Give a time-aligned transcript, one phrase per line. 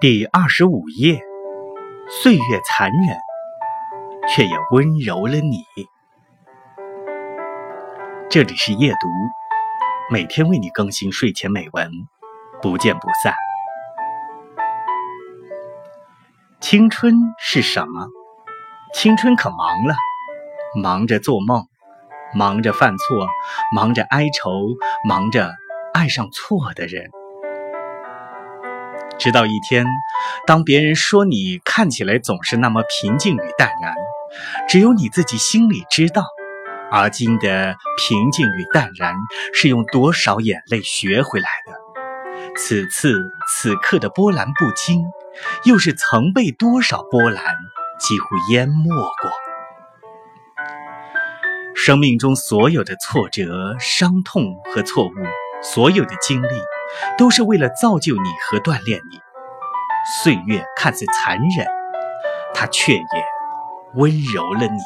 [0.00, 1.20] 第二十五页，
[2.22, 3.18] 岁月残忍，
[4.26, 5.62] 却也温柔了你。
[8.30, 9.08] 这里是夜读，
[10.10, 11.90] 每天为你更新睡前美文，
[12.62, 13.34] 不见不散。
[16.62, 18.08] 青春是什么？
[18.94, 19.94] 青春可忙了，
[20.80, 21.66] 忙着做梦，
[22.34, 23.28] 忙着犯错，
[23.76, 24.50] 忙着哀愁，
[25.06, 25.52] 忙着
[25.92, 27.10] 爱上错的人。
[29.20, 29.84] 直到一天，
[30.46, 33.94] 当别人说你看起来总是那么平静与淡然，
[34.66, 36.24] 只有你自己心里知道，
[36.90, 39.14] 而今的平静与淡然
[39.52, 42.54] 是用多少眼泪学回来的。
[42.56, 45.04] 此次此刻的波澜不惊，
[45.64, 47.44] 又是曾被多少波澜
[47.98, 48.88] 几乎淹没
[49.20, 49.30] 过。
[51.74, 55.12] 生命中所有的挫折、伤痛和错误，
[55.62, 56.48] 所有的经历。
[57.18, 59.20] 都是为了造就你和锻炼你。
[60.22, 61.66] 岁月看似残忍，
[62.54, 63.02] 它却也
[63.94, 64.80] 温柔了你。